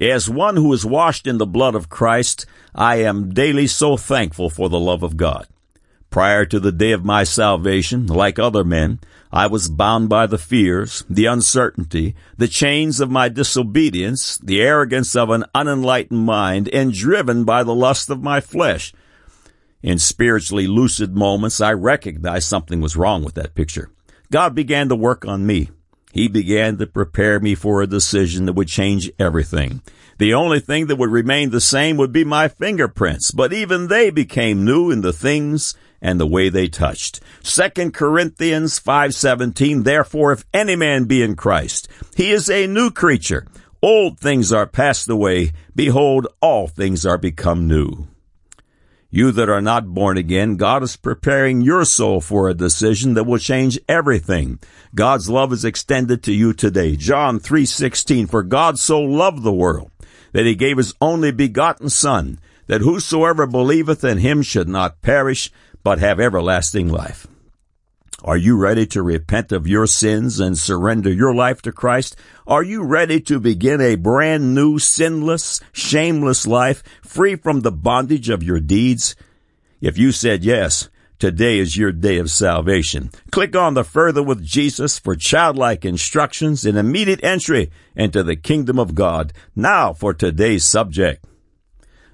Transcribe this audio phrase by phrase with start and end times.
[0.00, 4.48] As one who is washed in the blood of Christ, I am daily so thankful
[4.48, 5.46] for the love of God.
[6.08, 9.00] Prior to the day of my salvation, like other men,
[9.30, 15.14] I was bound by the fears, the uncertainty, the chains of my disobedience, the arrogance
[15.14, 18.94] of an unenlightened mind, and driven by the lust of my flesh.
[19.82, 23.90] In spiritually lucid moments, I recognized something was wrong with that picture.
[24.32, 25.70] God began to work on me.
[26.12, 29.82] He began to prepare me for a decision that would change everything.
[30.18, 34.10] The only thing that would remain the same would be my fingerprints, but even they
[34.10, 37.20] became new in the things and the way they touched.
[37.42, 43.46] 2 Corinthians 5:17 Therefore if any man be in Christ, he is a new creature.
[43.82, 48.09] Old things are passed away, behold all things are become new.
[49.12, 53.24] You that are not born again, God is preparing your soul for a decision that
[53.24, 54.60] will change everything.
[54.94, 56.94] God's love is extended to you today.
[56.94, 59.90] John 3:16 For God so loved the world
[60.32, 65.50] that he gave his only begotten son that whosoever believeth in him should not perish
[65.82, 67.26] but have everlasting life.
[68.22, 72.16] Are you ready to repent of your sins and surrender your life to Christ?
[72.46, 78.28] Are you ready to begin a brand new, sinless, shameless life, free from the bondage
[78.28, 79.16] of your deeds?
[79.80, 83.10] If you said yes, today is your day of salvation.
[83.30, 88.78] Click on the Further with Jesus for childlike instructions and immediate entry into the kingdom
[88.78, 89.32] of God.
[89.56, 91.24] Now for today's subject.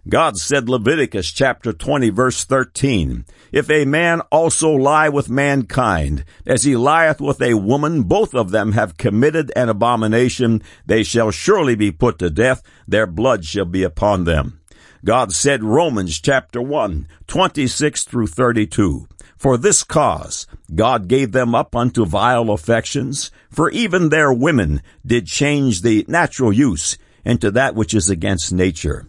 [0.08, 6.62] God said Leviticus chapter 20 verse 13, If a man also lie with mankind, as
[6.62, 11.74] he lieth with a woman, both of them have committed an abomination, they shall surely
[11.74, 14.60] be put to death, their blood shall be upon them.
[15.04, 21.74] God said Romans chapter 1, 26 through 32, For this cause God gave them up
[21.74, 27.92] unto vile affections, for even their women did change the natural use into that which
[27.92, 29.08] is against nature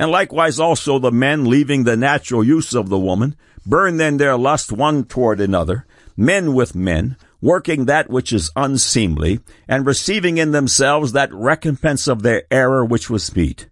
[0.00, 4.34] and likewise also the men leaving the natural use of the woman, burn then their
[4.34, 5.84] lust one toward another,
[6.16, 12.22] men with men, working that which is unseemly, and receiving in themselves that recompense of
[12.22, 13.68] their error which was meet.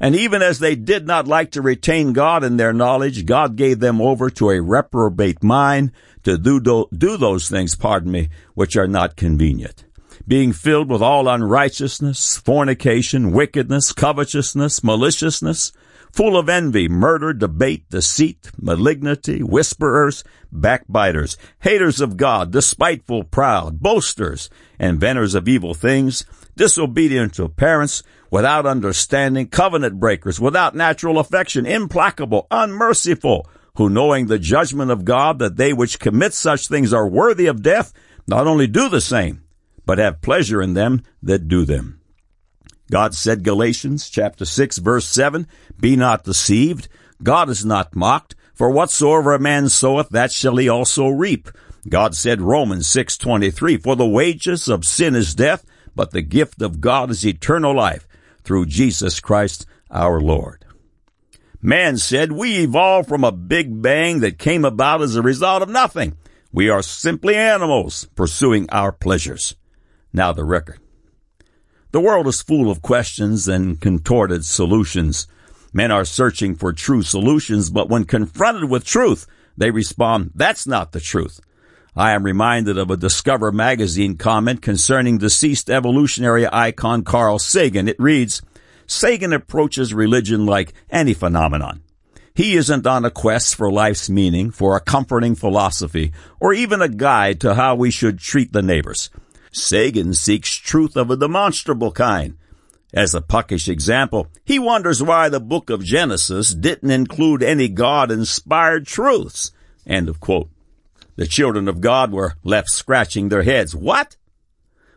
[0.00, 3.78] And even as they did not like to retain God in their knowledge, God gave
[3.78, 5.92] them over to a reprobate mind
[6.24, 9.84] to do, do, do those things, pardon me, which are not convenient
[10.28, 15.72] being filled with all unrighteousness, fornication, wickedness, covetousness, maliciousness,
[16.12, 20.22] full of envy, murder, debate, deceit, malignity, whisperers,
[20.52, 28.66] backbiters, haters of God, despiteful, proud, boasters, inventors of evil things, disobedient to parents, without
[28.66, 35.56] understanding, covenant breakers, without natural affection, implacable, unmerciful, who knowing the judgment of God that
[35.56, 37.94] they which commit such things are worthy of death,
[38.26, 39.42] not only do the same,
[39.88, 41.98] but have pleasure in them that do them.
[42.90, 45.46] God said Galatians chapter 6 verse 7,
[45.80, 46.88] Be not deceived,
[47.22, 51.48] God is not mocked, for whatsoever a man soweth, that shall he also reap.
[51.88, 55.64] God said Romans 6:23, For the wages of sin is death,
[55.96, 58.06] but the gift of God is eternal life
[58.44, 60.66] through Jesus Christ our Lord.
[61.62, 65.70] Man said, We evolved from a big bang that came about as a result of
[65.70, 66.18] nothing.
[66.52, 69.54] We are simply animals pursuing our pleasures.
[70.18, 70.80] Now the record.
[71.92, 75.28] The world is full of questions and contorted solutions.
[75.72, 80.90] Men are searching for true solutions, but when confronted with truth, they respond, that's not
[80.90, 81.38] the truth.
[81.94, 87.86] I am reminded of a Discover magazine comment concerning deceased evolutionary icon Carl Sagan.
[87.86, 88.42] It reads,
[88.88, 91.84] Sagan approaches religion like any phenomenon.
[92.34, 96.88] He isn't on a quest for life's meaning, for a comforting philosophy, or even a
[96.88, 99.10] guide to how we should treat the neighbors.
[99.52, 102.36] Sagan seeks truth of a demonstrable kind.
[102.92, 108.86] As a puckish example, he wonders why the book of Genesis didn't include any God-inspired
[108.86, 109.52] truths.
[109.86, 110.48] End of quote.
[111.16, 113.74] The children of God were left scratching their heads.
[113.74, 114.16] What?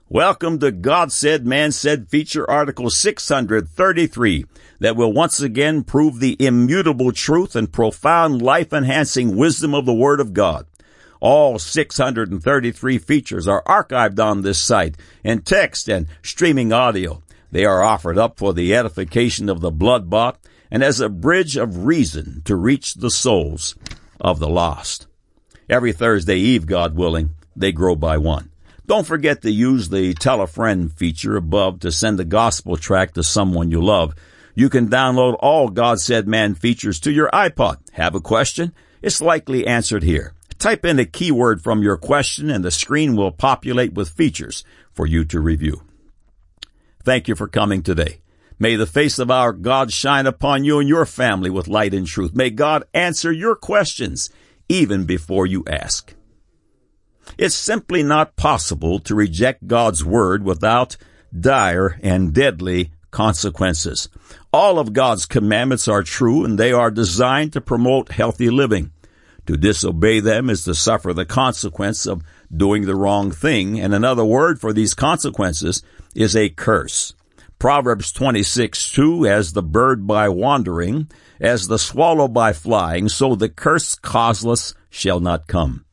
[0.07, 4.45] Welcome to God Said, Man Said feature article 633
[4.79, 9.93] that will once again prove the immutable truth and profound life enhancing wisdom of the
[9.93, 10.65] Word of God.
[11.21, 17.21] All 633 features are archived on this site in text and streaming audio.
[17.51, 20.39] They are offered up for the edification of the blood bought
[20.71, 23.75] and as a bridge of reason to reach the souls
[24.19, 25.05] of the lost.
[25.69, 28.49] Every Thursday Eve, God willing, they grow by one.
[28.87, 33.13] Don't forget to use the tell a friend feature above to send a gospel track
[33.13, 34.15] to someone you love.
[34.55, 37.77] You can download all God Said Man features to your iPod.
[37.91, 38.73] Have a question?
[39.03, 40.33] It's likely answered here.
[40.61, 44.63] Type in a keyword from your question and the screen will populate with features
[44.93, 45.81] for you to review.
[47.03, 48.21] Thank you for coming today.
[48.59, 52.05] May the face of our God shine upon you and your family with light and
[52.05, 52.35] truth.
[52.35, 54.29] May God answer your questions
[54.69, 56.13] even before you ask.
[57.39, 60.95] It's simply not possible to reject God's word without
[61.39, 64.09] dire and deadly consequences.
[64.53, 68.91] All of God's commandments are true and they are designed to promote healthy living.
[69.51, 72.23] To disobey them is to suffer the consequence of
[72.55, 75.83] doing the wrong thing, and another word for these consequences
[76.15, 77.13] is a curse.
[77.59, 81.11] Proverbs 26, 2, as the bird by wandering,
[81.41, 85.83] as the swallow by flying, so the curse causeless shall not come.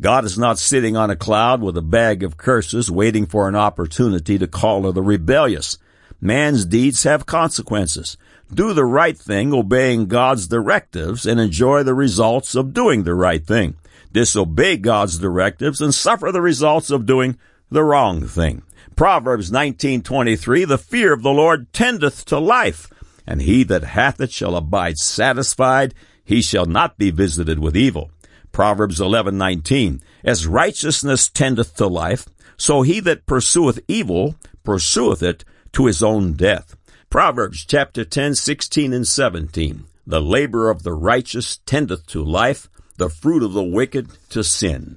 [0.00, 3.54] God is not sitting on a cloud with a bag of curses waiting for an
[3.54, 5.76] opportunity to call the rebellious.
[6.20, 8.16] Man's deeds have consequences.
[8.52, 13.46] Do the right thing, obeying God's directives, and enjoy the results of doing the right
[13.46, 13.76] thing.
[14.12, 17.36] Disobey God's directives and suffer the results of doing
[17.70, 18.62] the wrong thing.
[18.96, 22.90] Proverbs 19:23 The fear of the Lord tendeth to life,
[23.26, 25.94] and he that hath it shall abide satisfied,
[26.24, 28.10] he shall not be visited with evil.
[28.50, 32.26] Proverbs 11:19 As righteousness tendeth to life,
[32.56, 35.44] so he that pursueth evil pursueth it
[35.78, 36.76] to his own death.
[37.08, 39.84] Proverbs chapter 10, 16 and 17.
[40.08, 44.96] The labor of the righteous tendeth to life, the fruit of the wicked to sin.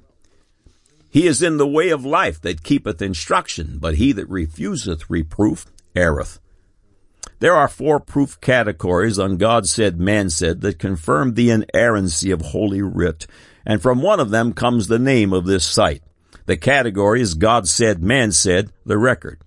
[1.07, 5.67] He is in the way of life that keepeth instruction, but he that refuseth reproof
[5.95, 6.39] erreth.
[7.37, 12.41] There are four proof categories on God said, man said that confirm the inerrancy of
[12.41, 13.27] Holy Writ,
[13.67, 16.01] and from one of them comes the name of this site.
[16.47, 19.41] The category is God said, man said, the record.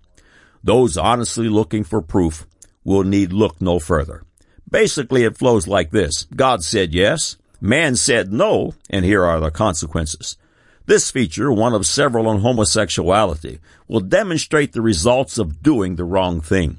[0.64, 2.46] Those honestly looking for proof
[2.84, 4.22] will need look no further.
[4.68, 6.26] Basically, it flows like this.
[6.34, 10.38] God said yes, man said no, and here are the consequences.
[10.86, 16.40] This feature, one of several on homosexuality, will demonstrate the results of doing the wrong
[16.40, 16.78] thing.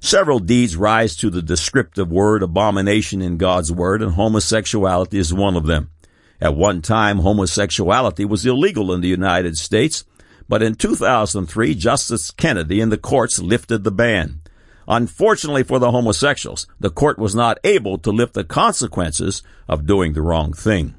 [0.00, 5.56] Several deeds rise to the descriptive word abomination in God's word, and homosexuality is one
[5.56, 5.90] of them.
[6.40, 10.04] At one time, homosexuality was illegal in the United States,
[10.48, 14.40] but in 2003, Justice Kennedy and the courts lifted the ban.
[14.88, 20.12] Unfortunately for the homosexuals, the court was not able to lift the consequences of doing
[20.12, 20.94] the wrong thing.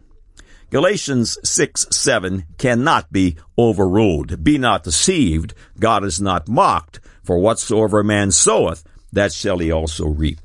[0.69, 4.43] Galatians 6, 7 cannot be overruled.
[4.43, 5.53] Be not deceived.
[5.79, 6.99] God is not mocked.
[7.23, 10.39] For whatsoever a man soweth, that shall he also reap.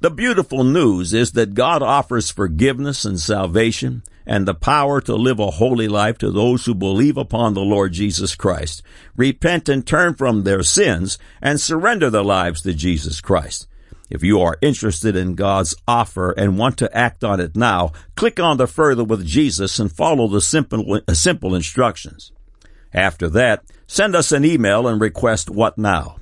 [0.00, 5.40] The beautiful news is that God offers forgiveness and salvation and the power to live
[5.40, 8.80] a holy life to those who believe upon the Lord Jesus Christ,
[9.16, 13.66] repent and turn from their sins, and surrender their lives to Jesus Christ.
[14.08, 18.38] If you are interested in God's offer and want to act on it now, click
[18.38, 22.30] on the Further with Jesus and follow the simple, uh, simple instructions.
[22.94, 26.17] After that, send us an email and request what now.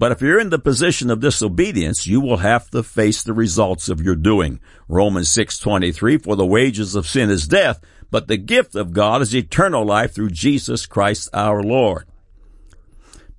[0.00, 3.90] But if you're in the position of disobedience, you will have to face the results
[3.90, 4.58] of your doing.
[4.88, 9.36] Romans 6:23 for the wages of sin is death, but the gift of God is
[9.36, 12.06] eternal life through Jesus Christ our Lord.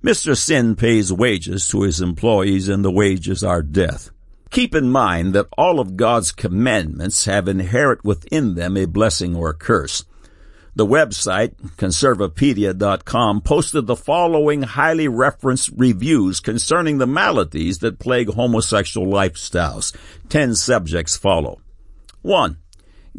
[0.04, 0.36] Mr.
[0.36, 4.10] Sin pays wages to his employees and the wages are death.
[4.52, 9.50] Keep in mind that all of God's commandments have inherent within them a blessing or
[9.50, 10.04] a curse.
[10.74, 19.06] The website, conservapedia.com, posted the following highly referenced reviews concerning the maladies that plague homosexual
[19.06, 19.94] lifestyles.
[20.30, 21.60] Ten subjects follow.
[22.22, 22.56] 1.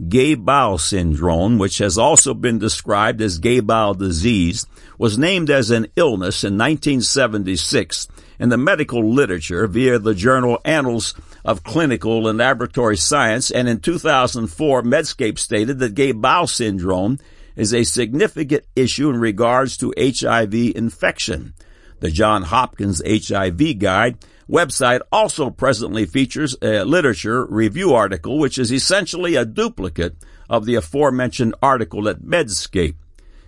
[0.09, 4.65] Gay bowel syndrome, which has also been described as gay bowel disease,
[4.97, 8.07] was named as an illness in 1976
[8.39, 11.13] in the medical literature via the journal Annals
[11.45, 17.19] of Clinical and Laboratory Science, and in 2004, Medscape stated that gay bowel syndrome
[17.55, 21.53] is a significant issue in regards to HIV infection.
[21.99, 24.17] The John Hopkins HIV Guide
[24.49, 30.17] website also presently features a literature review article which is essentially a duplicate
[30.49, 32.95] of the aforementioned article at Medscape.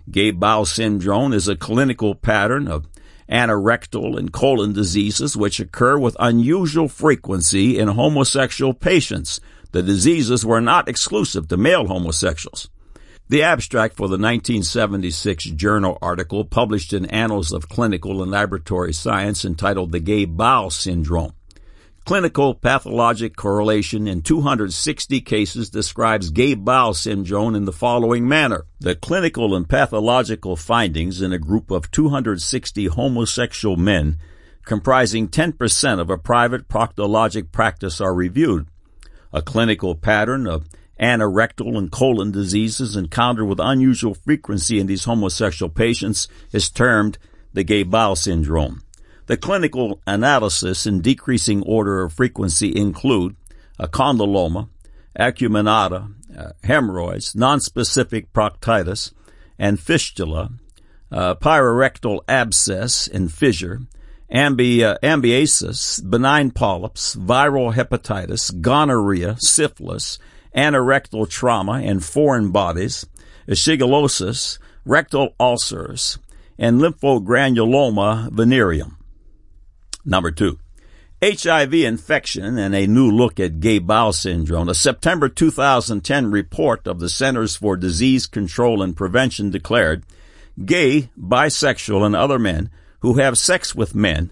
[0.09, 2.87] Gay bowel syndrome is a clinical pattern of
[3.29, 9.39] anorectal and colon diseases which occur with unusual frequency in homosexual patients.
[9.71, 12.69] The diseases were not exclusive to male homosexuals.
[13.27, 19.43] The abstract for the 1976 journal article published in Annals of Clinical and Laboratory Science
[19.43, 21.33] entitled The Gay Bowel Syndrome.
[22.05, 28.67] Clinical pathologic correlation in 260 cases describes gay bowel syndrome in the following manner.
[28.79, 34.19] The clinical and pathological findings in a group of 260 homosexual men
[34.65, 38.67] comprising 10% of a private proctologic practice are reviewed.
[39.33, 40.67] A clinical pattern of
[40.99, 47.17] anorectal and colon diseases encountered with unusual frequency in these homosexual patients is termed
[47.53, 48.81] the gay bowel syndrome.
[49.27, 53.35] The clinical analysis in decreasing order of frequency include
[53.79, 54.69] a condyloma,
[55.19, 59.13] acuminata, uh, hemorrhoids, nonspecific proctitis,
[59.57, 60.51] and fistula,
[61.11, 63.81] uh, perirectal abscess and fissure,
[64.31, 70.19] ambi, uh, ambiasis, benign polyps, viral hepatitis, gonorrhea, syphilis,
[70.55, 73.05] anorectal trauma and foreign bodies,
[73.49, 76.17] shigellosis, rectal ulcers,
[76.57, 78.97] and lymphogranuloma venereum.
[80.05, 80.59] Number two,
[81.23, 84.69] HIV infection and a new look at gay bowel syndrome.
[84.69, 90.03] A September 2010 report of the Centers for Disease Control and Prevention declared
[90.63, 92.69] gay, bisexual, and other men
[92.99, 94.31] who have sex with men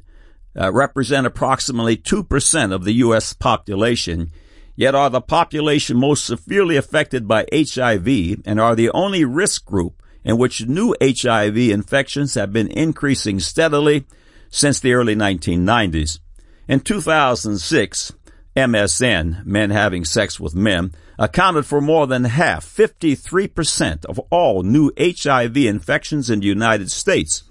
[0.59, 3.33] uh, represent approximately 2% of the U.S.
[3.33, 4.31] population,
[4.75, 10.01] yet are the population most severely affected by HIV and are the only risk group
[10.23, 14.05] in which new HIV infections have been increasing steadily
[14.49, 16.19] since the early 1990s.
[16.67, 18.13] In 2006,
[18.55, 24.91] MSM, men having sex with men, accounted for more than half, 53% of all new
[24.97, 27.43] HIV infections in the United States.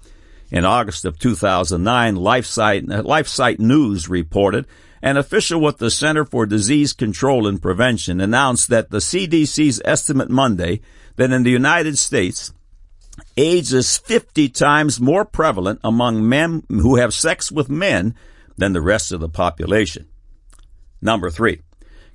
[0.49, 4.67] In August of 2009, LifeSite, LifeSite News reported
[5.03, 10.29] an official with the Center for Disease Control and Prevention announced that the CDC's estimate
[10.29, 10.79] Monday
[11.17, 12.53] that in the United States,
[13.35, 18.15] AIDS is 50 times more prevalent among men who have sex with men
[18.57, 20.07] than the rest of the population.
[21.01, 21.59] Number three,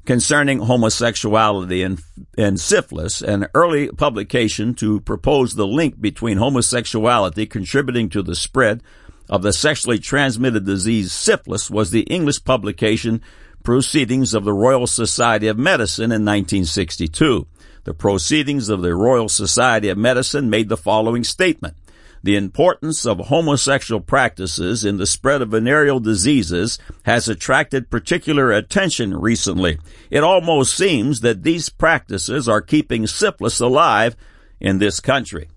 [0.07, 2.01] concerning homosexuality and,
[2.39, 8.83] and syphilis, an early publication to propose the link between homosexuality contributing to the spread
[9.29, 13.23] of the sexually transmitted disease syphilis was the English publication
[13.63, 17.47] Proceedings of the Royal Society of Medicine in 1962.
[17.85, 21.77] The Proceedings of the Royal Society of Medicine made the following statement
[22.23, 29.17] the importance of homosexual practices in the spread of venereal diseases has attracted particular attention
[29.17, 29.79] recently.
[30.11, 34.17] It almost seems that these practices are keeping syphilis alive
[34.61, 35.49] in this country.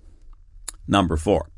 [0.88, 1.51] Number four.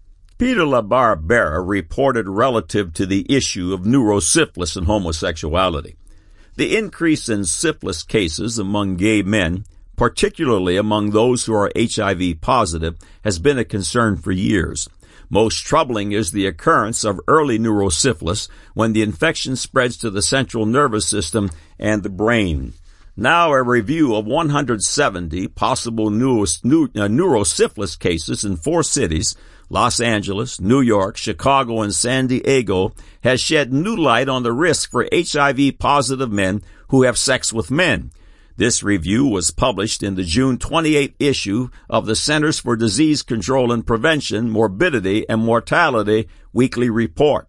[0.43, 5.95] Peter LaBarbera reported relative to the issue of neurosyphilis and homosexuality.
[6.57, 9.63] The increase in syphilis cases among gay men
[9.95, 14.89] particularly among those who are HIV positive, has been a concern for years.
[15.29, 20.65] Most troubling is the occurrence of early neurosyphilis when the infection spreads to the central
[20.65, 22.73] nervous system and the brain.
[23.15, 29.35] Now a review of 170 possible uh, neurosyphilis cases in four cities,
[29.69, 32.93] Los Angeles, New York, Chicago, and San Diego,
[33.23, 37.71] has shed new light on the risk for HIV positive men who have sex with
[37.71, 38.11] men.
[38.55, 43.71] This review was published in the June 28 issue of the Centers for Disease Control
[43.71, 47.47] and Prevention, Morbidity and Mortality Weekly Report.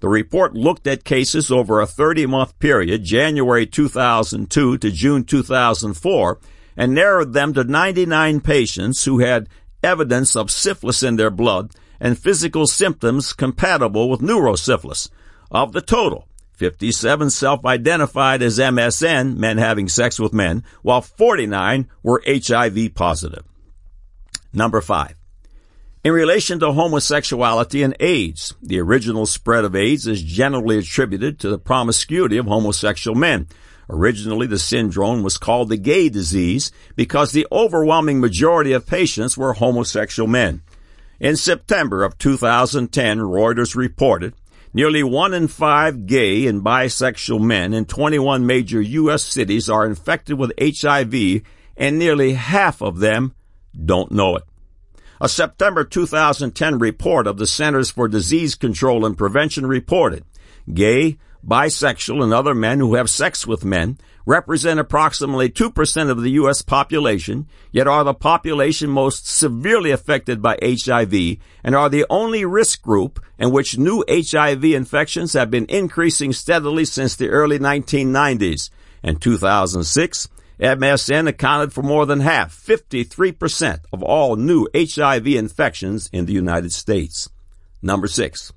[0.00, 6.38] The report looked at cases over a 30 month period, January 2002 to June 2004,
[6.76, 9.48] and narrowed them to 99 patients who had
[9.82, 15.10] evidence of syphilis in their blood and physical symptoms compatible with neurosyphilis.
[15.50, 22.22] Of the total, 57 self-identified as MSM, men having sex with men, while 49 were
[22.26, 23.44] HIV positive.
[24.52, 25.14] Number five.
[26.02, 31.50] In relation to homosexuality and AIDS, the original spread of AIDS is generally attributed to
[31.50, 33.48] the promiscuity of homosexual men.
[33.92, 39.54] Originally, the syndrome was called the gay disease because the overwhelming majority of patients were
[39.54, 40.62] homosexual men.
[41.18, 44.34] In September of 2010, Reuters reported
[44.72, 49.24] Nearly one in five gay and bisexual men in 21 major U.S.
[49.24, 51.42] cities are infected with HIV,
[51.76, 53.34] and nearly half of them
[53.84, 54.44] don't know it.
[55.20, 60.24] A September 2010 report of the Centers for Disease Control and Prevention reported
[60.72, 66.30] gay, bisexual, and other men who have sex with men represent approximately 2% of the
[66.32, 66.62] U.S.
[66.62, 72.82] population, yet are the population most severely affected by HIV and are the only risk
[72.82, 78.70] group in which new HIV infections have been increasing steadily since the early 1990s.
[79.02, 80.28] In 2006,
[80.60, 86.72] MSM accounted for more than half, 53% of all new HIV infections in the United
[86.72, 87.30] States.
[87.80, 88.52] Number six.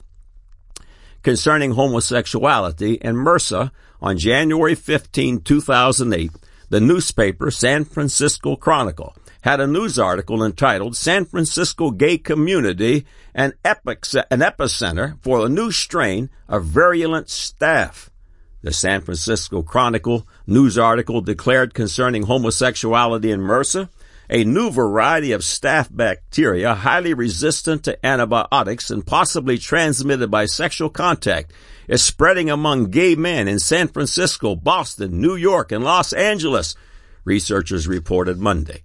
[1.23, 6.31] Concerning homosexuality and MRSA, on January 15, 2008,
[6.69, 13.53] the newspaper San Francisco Chronicle had a news article entitled San Francisco Gay Community an,
[13.63, 18.09] epic, an epicenter for a new strain of virulent staph.
[18.61, 23.87] The San Francisco Chronicle news article declared concerning homosexuality in MRSA
[24.29, 30.89] a new variety of staph bacteria highly resistant to antibiotics and possibly transmitted by sexual
[30.89, 31.51] contact
[31.87, 36.75] is spreading among gay men in San Francisco, Boston, New York, and Los Angeles,
[37.25, 38.83] researchers reported Monday.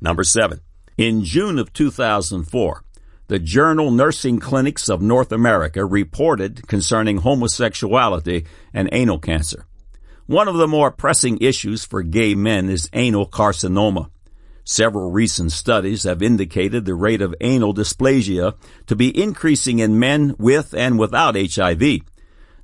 [0.00, 0.60] Number seven.
[0.96, 2.82] In June of 2004,
[3.28, 9.66] the journal Nursing Clinics of North America reported concerning homosexuality and anal cancer.
[10.26, 14.10] One of the more pressing issues for gay men is anal carcinoma.
[14.68, 18.54] Several recent studies have indicated the rate of anal dysplasia
[18.88, 22.00] to be increasing in men with and without HIV.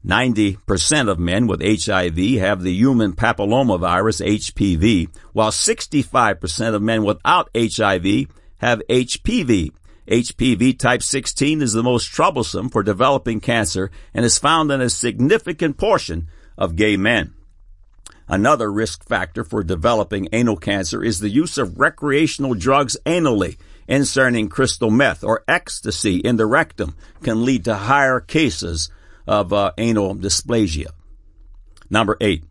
[0.04, 7.48] 90% of men with HIV have the human papillomavirus HPV, while 65% of men without
[7.54, 8.26] HIV
[8.58, 9.70] have HPV.
[10.08, 14.90] HPV type 16 is the most troublesome for developing cancer and is found in a
[14.90, 16.26] significant portion
[16.58, 17.32] of gay men.
[18.32, 23.58] Another risk factor for developing anal cancer is the use of recreational drugs anally.
[23.86, 28.88] Inserting crystal meth or ecstasy in the rectum can lead to higher cases
[29.26, 30.86] of uh, anal dysplasia.
[31.90, 32.44] Number eight,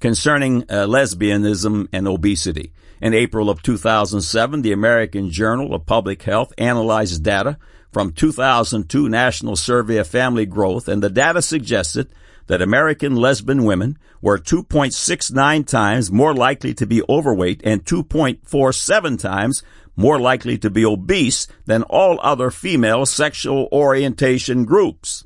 [0.00, 2.72] concerning uh, lesbianism and obesity.
[3.00, 7.58] In April of 2007, the American Journal of Public Health analyzed data
[7.92, 12.08] from 2002 National Survey of Family Growth, and the data suggested
[12.46, 19.62] that American lesbian women were 2.69 times more likely to be overweight and 2.47 times
[19.96, 25.24] more likely to be obese than all other female sexual orientation groups.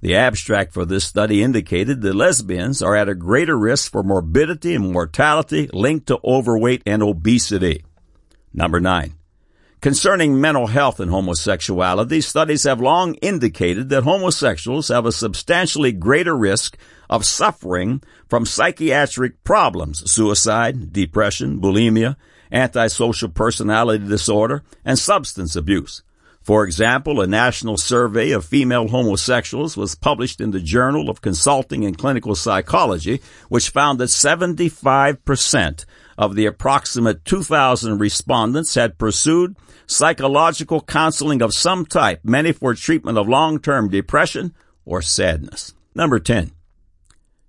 [0.00, 4.74] The abstract for this study indicated that lesbians are at a greater risk for morbidity
[4.74, 7.84] and mortality linked to overweight and obesity.
[8.54, 9.17] Number nine.
[9.80, 16.36] Concerning mental health and homosexuality, studies have long indicated that homosexuals have a substantially greater
[16.36, 16.76] risk
[17.08, 22.16] of suffering from psychiatric problems, suicide, depression, bulimia,
[22.50, 26.02] antisocial personality disorder, and substance abuse.
[26.42, 31.84] For example, a national survey of female homosexuals was published in the Journal of Consulting
[31.84, 35.84] and Clinical Psychology, which found that 75%
[36.18, 43.16] of the approximate 2,000 respondents had pursued psychological counseling of some type, many for treatment
[43.16, 44.52] of long-term depression
[44.84, 45.74] or sadness.
[45.94, 46.50] Number 10.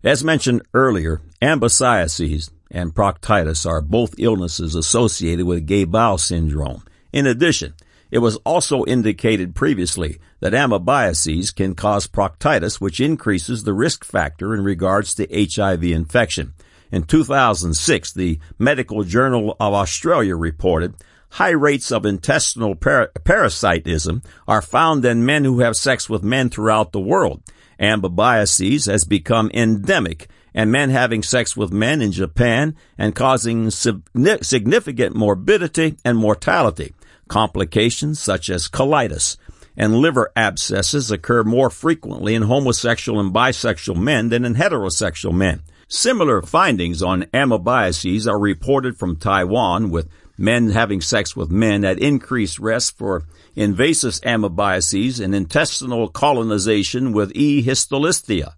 [0.04, 6.84] As mentioned earlier, amoebiasis and proctitis are both illnesses associated with gay bowel syndrome.
[7.12, 7.74] In addition,
[8.12, 14.54] it was also indicated previously that amoebiasis can cause proctitis, which increases the risk factor
[14.54, 16.54] in regards to HIV infection.
[16.92, 20.96] In 2006, the Medical Journal of Australia reported
[21.32, 26.50] high rates of intestinal par- parasitism are found in men who have sex with men
[26.50, 27.44] throughout the world.
[27.80, 35.16] Amoebiasis has become endemic and men having sex with men in Japan and causing significant
[35.16, 36.94] morbidity and mortality.
[37.28, 39.38] Complications such as colitis
[39.78, 45.62] and liver abscesses occur more frequently in homosexual and bisexual men than in heterosexual men.
[45.92, 51.98] Similar findings on amoebiasis are reported from Taiwan with men having sex with men at
[51.98, 53.24] increased risk for
[53.56, 57.64] invasive amoebiasis and intestinal colonization with E.
[57.64, 58.54] histolytica.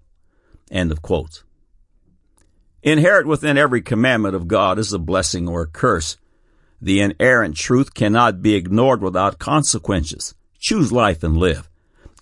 [0.69, 1.43] End of quote.
[2.83, 6.17] Inherent within every commandment of God is a blessing or a curse.
[6.81, 10.35] The inerrant truth cannot be ignored without consequences.
[10.59, 11.70] Choose life and live.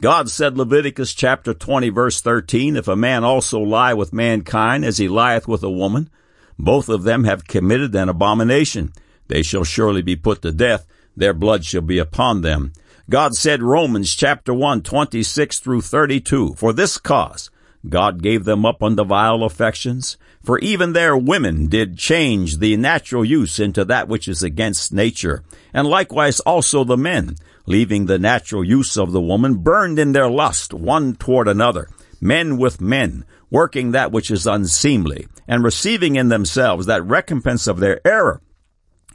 [0.01, 4.97] God said Leviticus chapter 20 verse 13, If a man also lie with mankind as
[4.97, 6.09] he lieth with a woman,
[6.57, 8.93] both of them have committed an abomination.
[9.27, 10.87] They shall surely be put to death.
[11.17, 12.71] Their blood shall be upon them.
[13.09, 17.49] God said Romans chapter 1, 26 through 32, For this cause
[17.87, 23.25] God gave them up unto vile affections, for even their women did change the natural
[23.25, 27.35] use into that which is against nature, and likewise also the men,
[27.69, 31.87] leaving the natural use of the woman, burned in their lust one toward another,
[32.19, 37.79] men with men, working that which is unseemly, and receiving in themselves that recompense of
[37.79, 38.41] their error,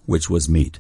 [0.07, 0.79] which was meet.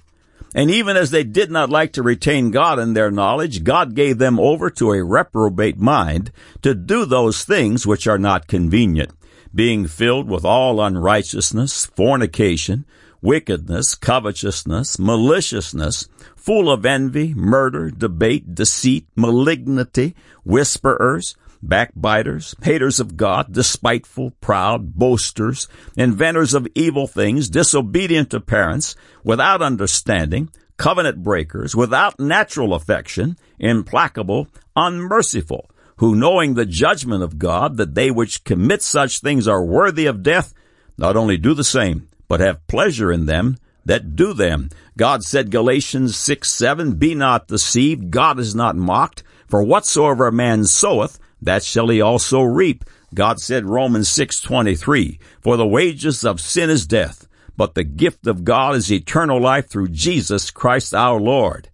[0.54, 4.18] And even as they did not like to retain God in their knowledge, God gave
[4.18, 6.30] them over to a reprobate mind
[6.62, 9.10] to do those things which are not convenient,
[9.52, 12.84] being filled with all unrighteousness, fornication,
[13.24, 16.06] wickedness, covetousness, maliciousness,
[16.36, 25.66] full of envy, murder, debate, deceit, malignity, whisperers, backbiters, haters of God, despiteful, proud, boasters,
[25.96, 34.48] inventors of evil things, disobedient to parents, without understanding, covenant breakers, without natural affection, implacable,
[34.76, 40.04] unmerciful, who knowing the judgment of God that they which commit such things are worthy
[40.04, 40.52] of death,
[40.98, 44.68] not only do the same, but have pleasure in them that do them.
[44.96, 50.32] God said Galatians 6, 7, Be not deceived, God is not mocked, for whatsoever a
[50.32, 52.82] man soweth, that shall he also reap.
[53.14, 58.42] God said Romans 6:23, "For the wages of sin is death, but the gift of
[58.42, 61.68] God is eternal life through Jesus Christ our Lord."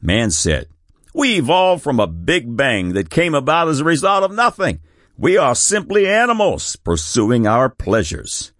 [0.00, 0.68] Man said,
[1.12, 4.78] "We evolved from a big bang that came about as a result of nothing.
[5.18, 8.52] We are simply animals pursuing our pleasures."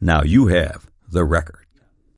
[0.00, 1.65] Now you have the record.